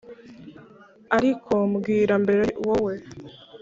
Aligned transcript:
ariko 1.17 1.53
mbwira 1.71 2.13
mbere, 2.23 2.45
wowe! 2.65 2.93